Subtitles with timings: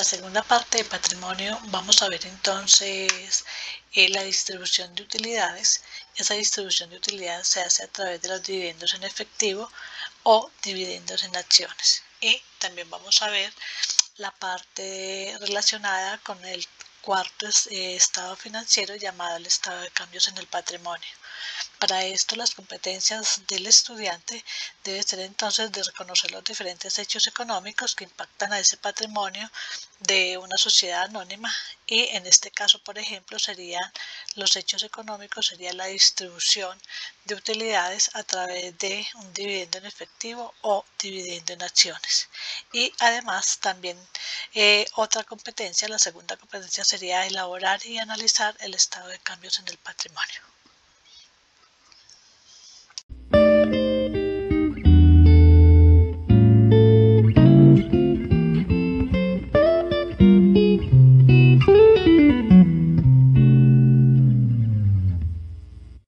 [0.00, 3.44] segunda parte de patrimonio vamos a ver entonces
[3.92, 5.82] eh, la distribución de utilidades.
[6.16, 9.70] Esa distribución de utilidades se hace a través de los dividendos en efectivo
[10.22, 12.02] o dividendos en acciones.
[12.20, 13.52] Y también vamos a ver
[14.16, 16.66] la parte relacionada con el
[17.02, 21.12] cuarto eh, estado financiero llamado el estado de cambios en el patrimonio.
[21.82, 24.44] Para esto, las competencias del estudiante
[24.84, 29.50] deben ser entonces de reconocer los diferentes hechos económicos que impactan a ese patrimonio
[29.98, 31.52] de una sociedad anónima
[31.84, 33.92] y en este caso, por ejemplo, serían
[34.36, 36.80] los hechos económicos, sería la distribución
[37.24, 42.28] de utilidades a través de un dividendo en efectivo o dividendo en acciones.
[42.72, 43.98] Y además también
[44.54, 49.66] eh, otra competencia, la segunda competencia sería elaborar y analizar el estado de cambios en
[49.66, 50.51] el patrimonio.